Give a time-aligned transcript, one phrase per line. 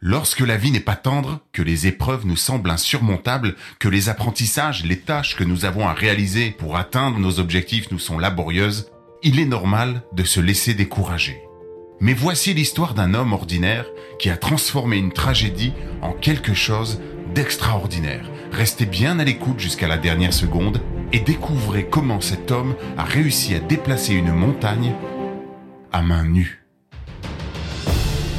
[0.00, 4.84] Lorsque la vie n'est pas tendre, que les épreuves nous semblent insurmontables, que les apprentissages,
[4.84, 8.92] les tâches que nous avons à réaliser pour atteindre nos objectifs nous sont laborieuses,
[9.24, 11.42] il est normal de se laisser décourager.
[12.00, 13.86] Mais voici l'histoire d'un homme ordinaire
[14.20, 17.00] qui a transformé une tragédie en quelque chose
[17.34, 18.30] d'extraordinaire.
[18.52, 20.80] Restez bien à l'écoute jusqu'à la dernière seconde
[21.12, 24.94] et découvrez comment cet homme a réussi à déplacer une montagne
[25.90, 26.67] à main nue.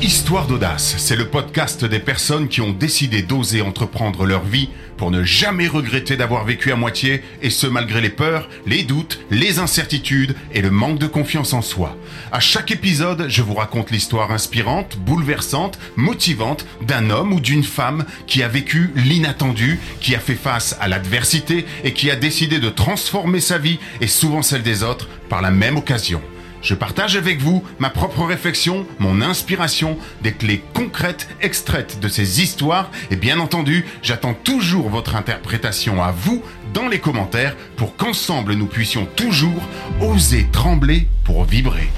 [0.01, 5.11] Histoire d'audace, c'est le podcast des personnes qui ont décidé d'oser entreprendre leur vie pour
[5.11, 9.59] ne jamais regretter d'avoir vécu à moitié, et ce malgré les peurs, les doutes, les
[9.59, 11.97] incertitudes et le manque de confiance en soi.
[12.31, 18.05] À chaque épisode, je vous raconte l'histoire inspirante, bouleversante, motivante d'un homme ou d'une femme
[18.25, 22.69] qui a vécu l'inattendu, qui a fait face à l'adversité et qui a décidé de
[22.69, 26.21] transformer sa vie et souvent celle des autres par la même occasion.
[26.61, 32.41] Je partage avec vous ma propre réflexion, mon inspiration, des clés concrètes extraites de ces
[32.41, 38.53] histoires et bien entendu, j'attends toujours votre interprétation à vous dans les commentaires pour qu'ensemble
[38.53, 39.61] nous puissions toujours
[40.01, 41.89] oser trembler pour vibrer.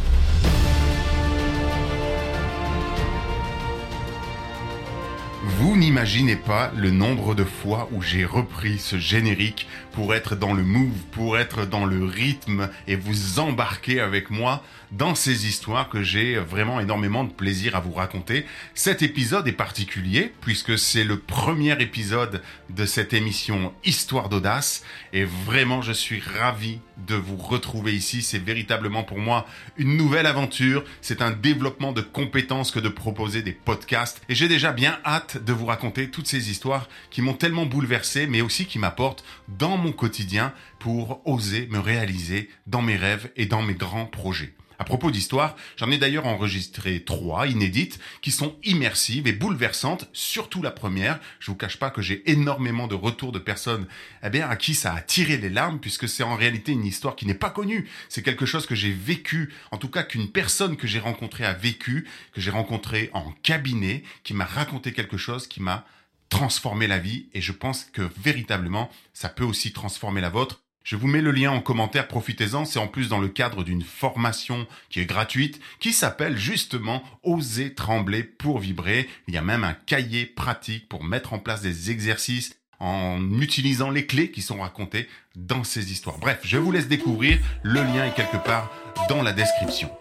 [5.62, 10.54] Vous n'imaginez pas le nombre de fois où j'ai repris ce générique pour être dans
[10.54, 15.90] le move, pour être dans le rythme et vous embarquer avec moi dans ces histoires
[15.90, 18.46] que j'ai vraiment énormément de plaisir à vous raconter.
[18.74, 25.24] Cet épisode est particulier puisque c'est le premier épisode de cette émission Histoire d'audace et
[25.24, 28.22] vraiment je suis ravi de vous retrouver ici.
[28.22, 29.48] C'est véritablement pour moi
[29.78, 30.84] une nouvelle aventure.
[31.02, 35.44] C'est un développement de compétences que de proposer des podcasts et j'ai déjà bien hâte
[35.44, 39.78] de vous raconter toutes ces histoires qui m'ont tellement bouleversé mais aussi qui m'apportent dans
[39.78, 44.56] mon quotidien pour oser me réaliser dans mes rêves et dans mes grands projets.
[44.80, 50.64] À propos d'histoire, j'en ai d'ailleurs enregistré trois inédites qui sont immersives et bouleversantes, surtout
[50.64, 51.20] la première.
[51.40, 53.86] Je vous cache pas que j'ai énormément de retours de personnes
[54.24, 57.16] eh bien, à qui ça a tiré les larmes puisque c'est en réalité une histoire
[57.16, 57.88] qui n'est pas connue.
[58.10, 61.54] C'est quelque chose que j'ai vécu, en tout cas qu'une personne que j'ai rencontrée a
[61.54, 65.86] vécu, que j'ai rencontré en cabinet, qui m'a raconté quelque chose qui m'a
[66.30, 70.64] transformer la vie et je pense que véritablement ça peut aussi transformer la vôtre.
[70.84, 73.84] Je vous mets le lien en commentaire, profitez-en, c'est en plus dans le cadre d'une
[73.84, 79.08] formation qui est gratuite, qui s'appelle justement Oser trembler pour vibrer.
[79.28, 83.92] Il y a même un cahier pratique pour mettre en place des exercices en utilisant
[83.92, 86.18] les clés qui sont racontées dans ces histoires.
[86.18, 88.72] Bref, je vous laisse découvrir, le lien est quelque part
[89.08, 89.92] dans la description.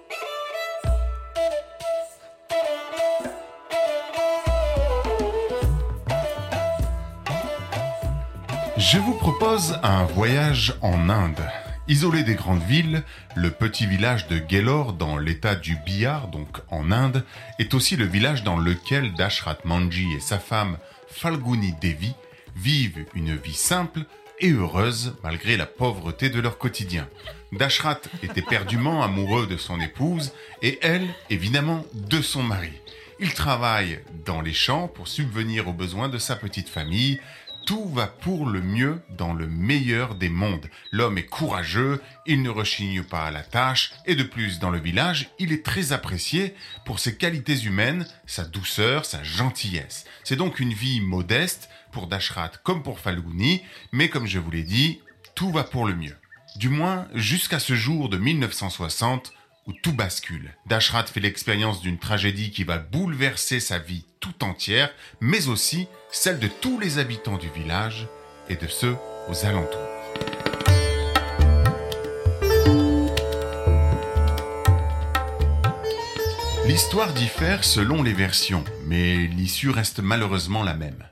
[8.80, 11.46] Je vous propose un voyage en Inde.
[11.86, 13.02] Isolé des grandes villes,
[13.36, 17.22] le petit village de Gellor dans l'état du Bihar, donc en Inde,
[17.58, 22.14] est aussi le village dans lequel Dashrat Manji et sa femme Falguni Devi
[22.56, 24.06] vivent une vie simple
[24.38, 27.06] et heureuse malgré la pauvreté de leur quotidien.
[27.52, 32.72] Dashrat était perdument amoureux de son épouse et elle, évidemment, de son mari.
[33.22, 37.20] Il travaille dans les champs pour subvenir aux besoins de sa petite famille
[37.66, 40.68] tout va pour le mieux dans le meilleur des mondes.
[40.90, 44.78] L'homme est courageux, il ne rechigne pas à la tâche, et de plus, dans le
[44.78, 46.54] village, il est très apprécié
[46.84, 50.04] pour ses qualités humaines, sa douceur, sa gentillesse.
[50.24, 53.62] C'est donc une vie modeste pour Dashrat comme pour Falguni,
[53.92, 55.00] mais comme je vous l'ai dit,
[55.34, 56.16] tout va pour le mieux.
[56.56, 59.32] Du moins, jusqu'à ce jour de 1960,
[59.72, 60.54] tout bascule.
[60.66, 66.38] Dashrat fait l'expérience d'une tragédie qui va bouleverser sa vie tout entière, mais aussi celle
[66.38, 68.06] de tous les habitants du village
[68.48, 68.96] et de ceux
[69.28, 69.80] aux alentours.
[76.66, 81.04] L'histoire diffère selon les versions, mais l'issue reste malheureusement la même.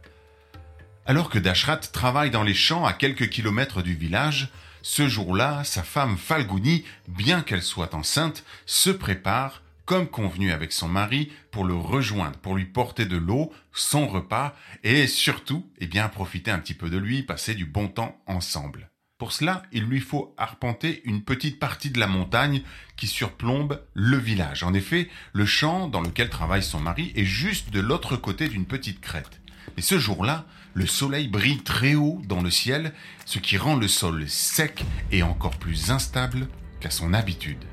[1.08, 4.50] Alors que Dashrat travaille dans les champs à quelques kilomètres du village,
[4.82, 10.86] ce jour-là, sa femme Falguni, bien qu'elle soit enceinte, se prépare, comme convenu avec son
[10.86, 16.10] mari, pour le rejoindre, pour lui porter de l'eau, son repas, et surtout, eh bien,
[16.10, 18.90] profiter un petit peu de lui, passer du bon temps ensemble.
[19.16, 22.60] Pour cela, il lui faut arpenter une petite partie de la montagne
[22.98, 24.62] qui surplombe le village.
[24.62, 28.66] En effet, le champ dans lequel travaille son mari est juste de l'autre côté d'une
[28.66, 29.40] petite crête.
[29.78, 30.44] Et ce jour-là,
[30.78, 32.92] le soleil brille très haut dans le ciel,
[33.24, 36.46] ce qui rend le sol sec et encore plus instable
[36.78, 37.64] qu'à son habitude.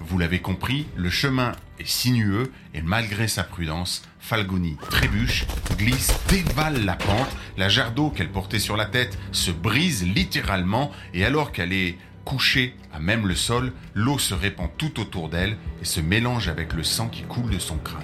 [0.00, 5.46] Vous l'avez compris, le chemin est sinueux et malgré sa prudence, Falgoni trébuche,
[5.78, 11.24] glisse, dévale la pente, la jarre qu'elle portait sur la tête se brise littéralement et
[11.24, 11.96] alors qu'elle est
[12.26, 16.74] couchée à même le sol, l'eau se répand tout autour d'elle et se mélange avec
[16.74, 18.02] le sang qui coule de son crâne.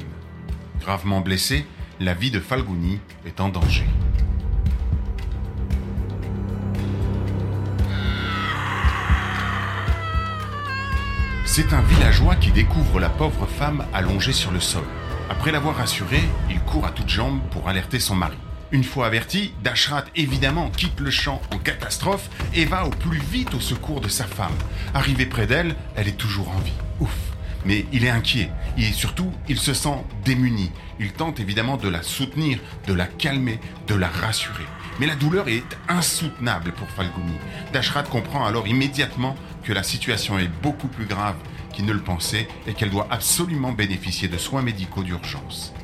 [0.81, 1.67] Gravement blessée,
[2.01, 3.85] la vie de Falguni est en danger.
[11.57, 14.85] C'est un villageois qui découvre la pauvre femme allongée sur le sol.
[15.31, 16.21] Après l'avoir rassurée,
[16.51, 18.37] il court à toutes jambes pour alerter son mari.
[18.73, 23.55] Une fois averti, Dashrat évidemment quitte le champ en catastrophe et va au plus vite
[23.55, 24.53] au secours de sa femme.
[24.93, 26.77] Arrivé près d'elle, elle est toujours en vie.
[27.01, 27.17] Ouf
[27.65, 30.71] Mais il est inquiet et surtout, il se sent démuni.
[31.01, 34.67] Il tente évidemment de la soutenir, de la calmer, de la rassurer.
[34.99, 37.37] Mais la douleur est insoutenable pour Falguni.
[37.73, 41.37] Dashrat comprend alors immédiatement que la situation est beaucoup plus grave
[41.73, 45.75] qu'il ne le pensait et qu'elle doit absolument bénéficier de soins médicaux d'urgence.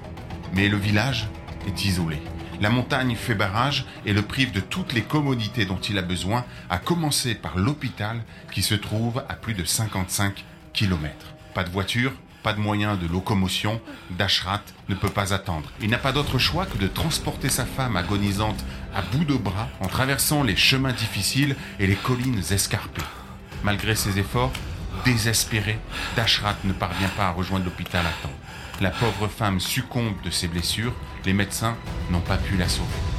[0.55, 1.29] Mais le village
[1.67, 2.17] est isolé.
[2.61, 6.45] La montagne fait barrage et le prive de toutes les commodités dont il a besoin,
[6.71, 8.23] à commencer par l'hôpital
[8.53, 11.35] qui se trouve à plus de 55 km.
[11.55, 12.13] Pas de voiture,
[12.43, 13.81] pas de moyens de locomotion,
[14.11, 15.71] Dashrat ne peut pas attendre.
[15.81, 19.69] Il n'a pas d'autre choix que de transporter sa femme agonisante à bout de bras
[19.81, 23.03] en traversant les chemins difficiles et les collines escarpées.
[23.63, 24.53] Malgré ses efforts,
[25.05, 25.79] désespéré,
[26.17, 28.35] Dashrat ne parvient pas à rejoindre l'hôpital à temps.
[28.81, 30.95] La pauvre femme succombe de ses blessures,
[31.25, 31.77] les médecins
[32.11, 33.12] n'ont pas pu la sauver.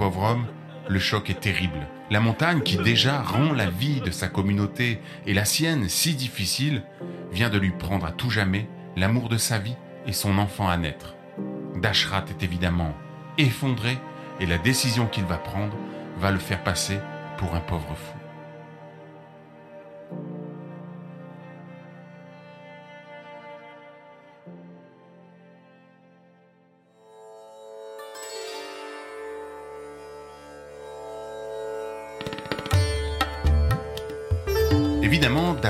[0.00, 0.46] Pauvre homme,
[0.88, 1.86] le choc est terrible.
[2.10, 6.82] La montagne, qui déjà rend la vie de sa communauté et la sienne si difficile,
[7.30, 8.66] vient de lui prendre à tout jamais
[8.96, 9.76] l'amour de sa vie
[10.06, 11.16] et son enfant à naître.
[11.76, 12.94] Dashrat est évidemment
[13.36, 13.98] effondré
[14.40, 15.76] et la décision qu'il va prendre
[16.16, 16.98] va le faire passer
[17.36, 18.19] pour un pauvre fou.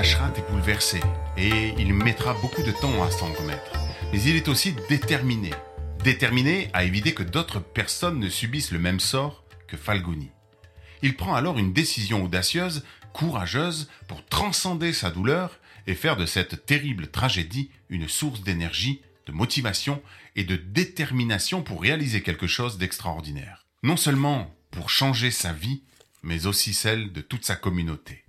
[0.01, 0.99] Dashrat est bouleversé
[1.37, 3.71] et il mettra beaucoup de temps à s'en remettre.
[4.11, 5.51] Mais il est aussi déterminé.
[6.03, 10.31] Déterminé à éviter que d'autres personnes ne subissent le même sort que Falguni.
[11.03, 12.83] Il prend alors une décision audacieuse,
[13.13, 19.31] courageuse, pour transcender sa douleur et faire de cette terrible tragédie une source d'énergie, de
[19.31, 20.01] motivation
[20.35, 23.67] et de détermination pour réaliser quelque chose d'extraordinaire.
[23.83, 25.83] Non seulement pour changer sa vie,
[26.23, 28.20] mais aussi celle de toute sa communauté.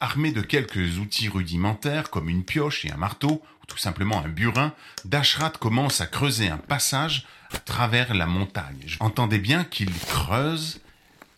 [0.00, 4.28] Armé de quelques outils rudimentaires comme une pioche et un marteau, ou tout simplement un
[4.28, 4.72] burin,
[5.04, 8.96] Dashrat commence à creuser un passage à travers la montagne.
[9.00, 10.80] Entendez bien qu'il creuse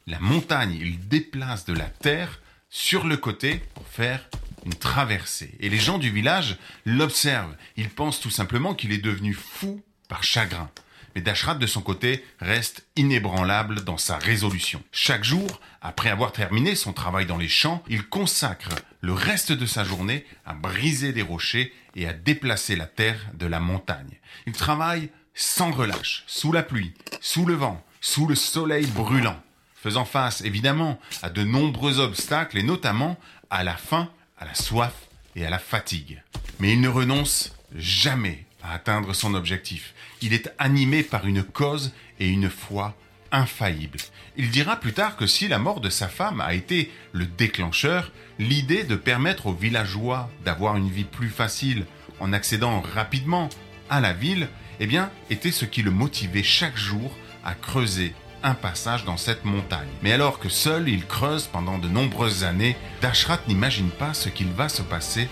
[0.06, 4.28] la montagne, il déplace de la terre sur le côté pour faire
[4.64, 5.54] une traversée.
[5.60, 7.56] Et les gens du village l'observent.
[7.76, 10.70] Ils pensent tout simplement qu'il est devenu fou par chagrin.
[11.14, 14.82] Mais Dashrat, de son côté, reste inébranlable dans sa résolution.
[14.92, 18.70] Chaque jour, après avoir terminé son travail dans les champs, il consacre
[19.00, 23.46] le reste de sa journée à briser des rochers et à déplacer la terre de
[23.46, 24.18] la montagne.
[24.46, 29.40] Il travaille sans relâche, sous la pluie, sous le vent, sous le soleil brûlant,
[29.74, 33.18] faisant face évidemment à de nombreux obstacles et notamment
[33.48, 34.94] à la faim, à la soif
[35.36, 36.22] et à la fatigue.
[36.58, 39.94] Mais il ne renonce jamais à atteindre son objectif.
[40.22, 42.94] Il est animé par une cause et une foi
[43.32, 43.98] infaillibles.
[44.36, 48.12] Il dira plus tard que si la mort de sa femme a été le déclencheur,
[48.38, 51.86] l'idée de permettre aux villageois d'avoir une vie plus facile
[52.18, 53.48] en accédant rapidement
[53.88, 54.48] à la ville,
[54.78, 57.12] eh bien, était ce qui le motivait chaque jour
[57.44, 59.88] à creuser un passage dans cette montagne.
[60.02, 64.48] Mais alors que seul il creuse pendant de nombreuses années, Dashrat n'imagine pas ce qu'il
[64.48, 65.28] va se passer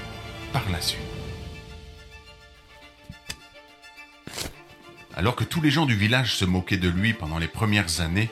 [0.53, 1.18] par la suite.
[5.19, 8.31] Alors que tous les gens du village se moquaient de lui pendant les premières années,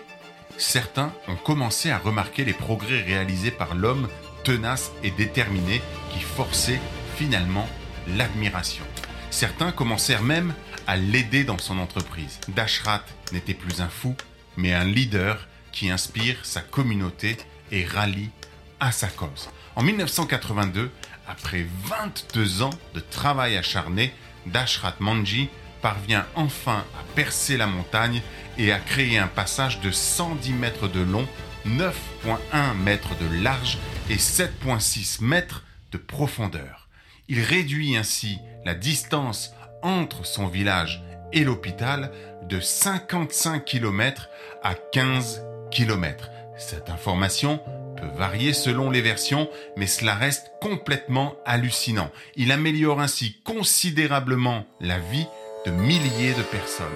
[0.56, 4.08] certains ont commencé à remarquer les progrès réalisés par l'homme
[4.44, 6.80] tenace et déterminé qui forçait
[7.16, 7.68] finalement
[8.16, 8.84] l'admiration.
[9.30, 10.54] Certains commencèrent même
[10.86, 12.38] à l'aider dans son entreprise.
[12.54, 14.14] Dashrat n'était plus un fou,
[14.56, 17.36] mais un leader qui inspire sa communauté
[17.72, 18.30] et rallie
[18.78, 19.50] à sa cause.
[19.74, 20.92] En 1982,
[21.26, 24.14] après 22 ans de travail acharné,
[24.46, 25.48] Dashrat Manji
[25.82, 28.22] parvient enfin à percer la montagne
[28.58, 31.26] et à créer un passage de 110 mètres de long,
[31.66, 33.78] 9,1 mètres de large
[34.10, 36.88] et 7,6 mètres de profondeur.
[37.28, 39.52] Il réduit ainsi la distance
[39.82, 41.02] entre son village
[41.32, 42.12] et l'hôpital
[42.48, 44.28] de 55 km
[44.62, 46.30] à 15 km.
[46.56, 47.60] Cette information
[47.96, 52.10] peut varier selon les versions, mais cela reste complètement hallucinant.
[52.36, 55.26] Il améliore ainsi considérablement la vie
[55.66, 56.86] de milliers de personnes.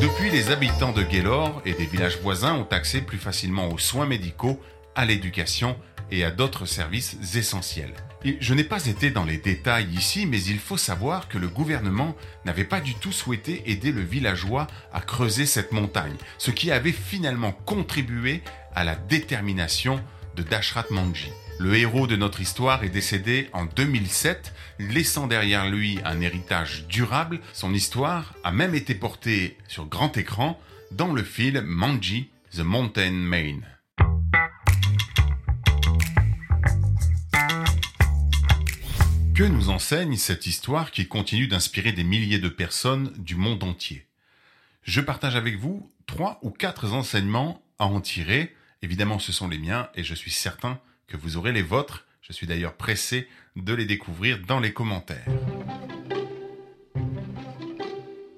[0.00, 4.06] Depuis, les habitants de Gaylor et des villages voisins ont accès plus facilement aux soins
[4.06, 4.58] médicaux,
[4.94, 5.76] à l'éducation
[6.10, 7.92] et à d'autres services essentiels.
[8.40, 12.14] Je n'ai pas été dans les détails ici, mais il faut savoir que le gouvernement
[12.44, 16.92] n'avait pas du tout souhaité aider le villageois à creuser cette montagne, ce qui avait
[16.92, 18.42] finalement contribué
[18.74, 20.02] à la détermination
[20.36, 21.30] de Dashrat Manji.
[21.58, 27.40] Le héros de notre histoire est décédé en 2007, laissant derrière lui un héritage durable.
[27.52, 30.60] Son histoire a même été portée sur grand écran
[30.90, 33.60] dans le film Manji, The Mountain Main.
[39.34, 44.06] Que nous enseigne cette histoire qui continue d'inspirer des milliers de personnes du monde entier?
[44.82, 48.54] Je partage avec vous trois ou quatre enseignements à en tirer.
[48.82, 52.04] Évidemment, ce sont les miens et je suis certain que vous aurez les vôtres.
[52.20, 55.26] Je suis d'ailleurs pressé de les découvrir dans les commentaires.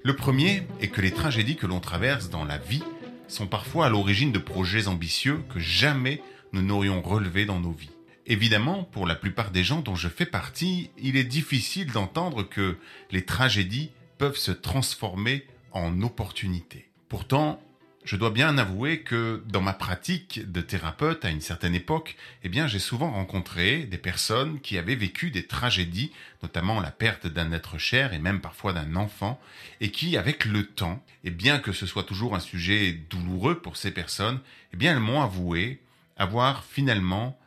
[0.03, 2.83] Le premier est que les tragédies que l'on traverse dans la vie
[3.27, 6.21] sont parfois à l'origine de projets ambitieux que jamais
[6.53, 7.89] nous n'aurions relevés dans nos vies.
[8.27, 12.77] Évidemment, pour la plupart des gens dont je fais partie, il est difficile d'entendre que
[13.11, 16.89] les tragédies peuvent se transformer en opportunités.
[17.09, 17.61] Pourtant,
[18.05, 22.49] je dois bien avouer que dans ma pratique de thérapeute à une certaine époque, eh
[22.49, 26.11] bien, j'ai souvent rencontré des personnes qui avaient vécu des tragédies,
[26.43, 29.41] notamment la perte d'un être cher et même parfois d'un enfant,
[29.81, 33.75] et qui, avec le temps, et bien que ce soit toujours un sujet douloureux pour
[33.75, 34.39] ces personnes,
[34.71, 35.81] eh bien, elles m'ont avoué
[36.15, 37.39] avoir finalement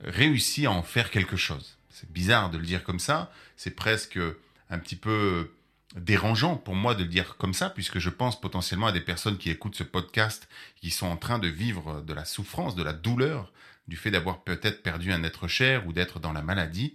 [0.00, 1.78] réussi à en faire quelque chose.
[1.88, 4.18] C'est bizarre de le dire comme ça, c'est presque
[4.68, 5.50] un petit peu
[5.96, 9.38] dérangeant pour moi de le dire comme ça, puisque je pense potentiellement à des personnes
[9.38, 12.92] qui écoutent ce podcast, qui sont en train de vivre de la souffrance, de la
[12.92, 13.52] douleur,
[13.88, 16.94] du fait d'avoir peut-être perdu un être cher ou d'être dans la maladie.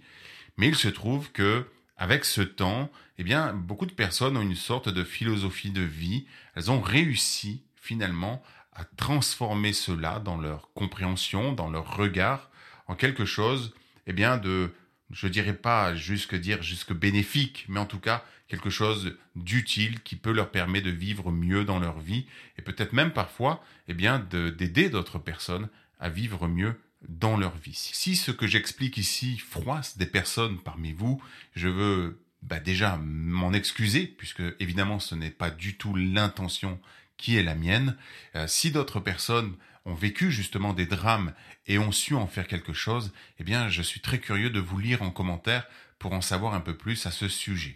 [0.56, 4.56] Mais il se trouve que, avec ce temps, eh bien, beaucoup de personnes ont une
[4.56, 6.26] sorte de philosophie de vie.
[6.54, 12.50] Elles ont réussi, finalement, à transformer cela dans leur compréhension, dans leur regard,
[12.86, 13.74] en quelque chose,
[14.06, 14.72] eh bien, de,
[15.10, 20.16] je dirais pas jusque dire jusque bénéfique, mais en tout cas quelque chose d'utile qui
[20.16, 24.18] peut leur permettre de vivre mieux dans leur vie et peut-être même parfois, eh bien,
[24.18, 25.68] d'aider d'autres personnes
[26.00, 26.74] à vivre mieux
[27.08, 27.74] dans leur vie.
[27.74, 31.22] Si ce que j'explique ici froisse des personnes parmi vous,
[31.54, 36.80] je veux bah déjà m'en excuser puisque évidemment ce n'est pas du tout l'intention
[37.16, 37.96] qui est la mienne.
[38.36, 39.54] Euh, si d'autres personnes
[39.88, 41.32] ont vécu justement des drames
[41.66, 44.78] et ont su en faire quelque chose, eh bien, je suis très curieux de vous
[44.78, 45.66] lire en commentaire
[45.98, 47.74] pour en savoir un peu plus à ce sujet.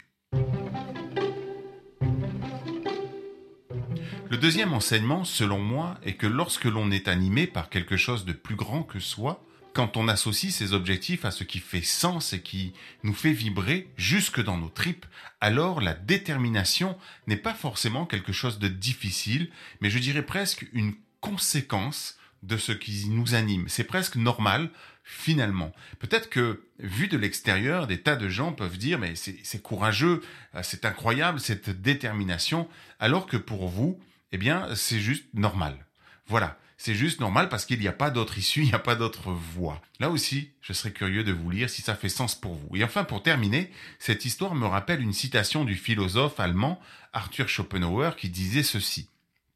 [4.30, 8.32] Le deuxième enseignement, selon moi, est que lorsque l'on est animé par quelque chose de
[8.32, 12.42] plus grand que soi, quand on associe ses objectifs à ce qui fait sens et
[12.42, 15.06] qui nous fait vibrer jusque dans nos tripes,
[15.40, 19.50] alors la détermination n'est pas forcément quelque chose de difficile,
[19.80, 23.68] mais je dirais presque une conséquence de ce qui nous anime.
[23.68, 24.68] C'est presque normal,
[25.04, 25.72] finalement.
[26.00, 30.20] Peut-être que, vu de l'extérieur, des tas de gens peuvent dire, mais c'est courageux,
[30.54, 32.68] euh, c'est incroyable, cette détermination,
[33.00, 33.98] alors que pour vous,
[34.32, 35.86] eh bien, c'est juste normal.
[36.26, 36.58] Voilà.
[36.78, 39.30] C'est juste normal parce qu'il n'y a pas d'autre issue, il n'y a pas d'autre
[39.30, 39.80] voie.
[40.00, 42.74] Là aussi, je serais curieux de vous lire si ça fait sens pour vous.
[42.74, 46.80] Et enfin, pour terminer, cette histoire me rappelle une citation du philosophe allemand
[47.12, 49.08] Arthur Schopenhauer qui disait ceci.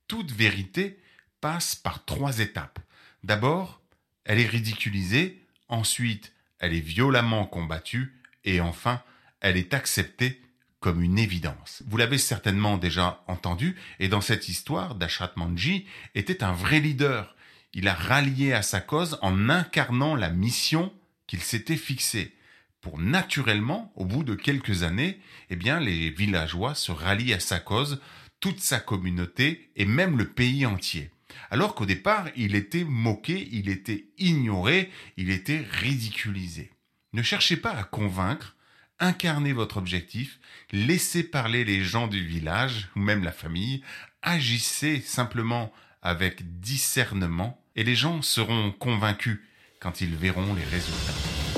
[0.07, 1.01] Toute vérité
[1.83, 2.79] par trois étapes.
[3.23, 3.81] D'abord,
[4.25, 9.03] elle est ridiculisée, ensuite, elle est violemment combattue, et enfin,
[9.41, 10.43] elle est acceptée
[10.81, 11.83] comme une évidence.
[11.87, 17.37] Vous l'avez certainement déjà entendu, et dans cette histoire, Dashrat Manji était un vrai leader.
[17.73, 20.93] Il a rallié à sa cause en incarnant la mission
[21.27, 22.35] qu'il s'était fixée.
[22.81, 27.59] Pour naturellement, au bout de quelques années, eh bien, les villageois se rallient à sa
[27.59, 28.01] cause,
[28.39, 31.11] toute sa communauté et même le pays entier.
[31.51, 36.71] Alors qu'au départ, il était moqué, il était ignoré, il était ridiculisé.
[37.13, 38.57] Ne cherchez pas à convaincre,
[38.99, 40.39] incarnez votre objectif,
[40.73, 43.83] laissez parler les gens du village ou même la famille,
[44.23, 49.41] agissez simplement avec discernement et les gens seront convaincus
[49.81, 51.56] quand ils verront les résultats.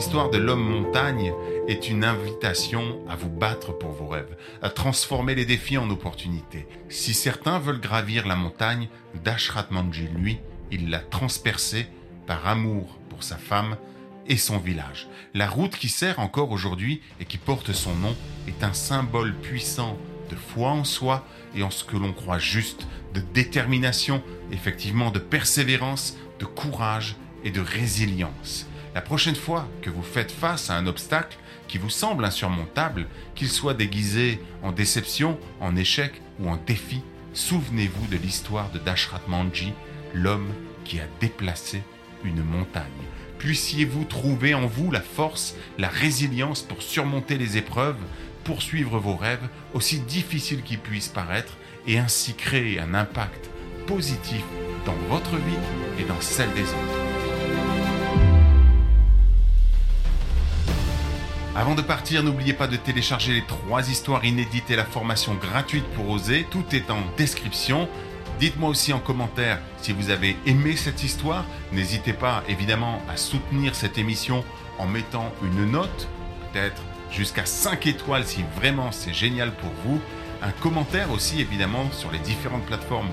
[0.00, 1.34] L'histoire de l'homme montagne
[1.68, 6.66] est une invitation à vous battre pour vos rêves, à transformer les défis en opportunités.
[6.88, 8.88] Si certains veulent gravir la montagne,
[9.22, 10.38] Dashrat Manji, lui,
[10.70, 11.86] il l'a transpercée
[12.26, 13.76] par amour pour sa femme
[14.26, 15.06] et son village.
[15.34, 18.16] La route qui sert encore aujourd'hui et qui porte son nom
[18.48, 19.98] est un symbole puissant
[20.30, 25.18] de foi en soi et en ce que l'on croit juste, de détermination, effectivement de
[25.18, 28.66] persévérance, de courage et de résilience.
[28.92, 33.06] La prochaine fois que vous faites face à un obstacle qui vous semble insurmontable,
[33.36, 39.22] qu'il soit déguisé en déception, en échec ou en défi, souvenez-vous de l'histoire de Dashrat
[39.28, 39.72] Manji,
[40.12, 40.52] l'homme
[40.84, 41.82] qui a déplacé
[42.24, 42.84] une montagne.
[43.38, 47.96] Puissiez-vous trouver en vous la force, la résilience pour surmonter les épreuves,
[48.42, 51.56] poursuivre vos rêves, aussi difficiles qu'ils puissent paraître,
[51.86, 53.50] et ainsi créer un impact
[53.86, 54.42] positif
[54.84, 55.58] dans votre vie
[55.98, 56.99] et dans celle des autres.
[61.60, 65.84] Avant de partir, n'oubliez pas de télécharger les trois histoires inédites et la formation gratuite
[65.94, 66.46] pour oser.
[66.50, 67.86] Tout est en description.
[68.38, 71.44] Dites-moi aussi en commentaire si vous avez aimé cette histoire.
[71.70, 74.42] N'hésitez pas évidemment à soutenir cette émission
[74.78, 76.08] en mettant une note,
[76.50, 80.00] peut-être jusqu'à 5 étoiles si vraiment c'est génial pour vous.
[80.40, 83.10] Un commentaire aussi évidemment sur les différentes plateformes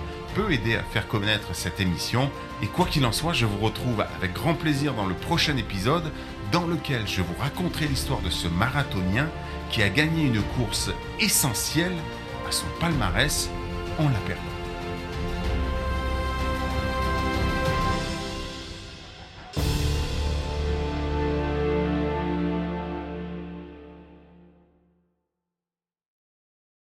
[0.50, 2.30] aider à faire connaître cette émission.
[2.62, 6.12] Et quoi qu'il en soit, je vous retrouve avec grand plaisir dans le prochain épisode
[6.52, 9.28] dans lequel je vous raconterai l'histoire de ce marathonien
[9.70, 11.96] qui a gagné une course essentielle
[12.48, 13.50] à son palmarès
[14.00, 14.57] en la perdant.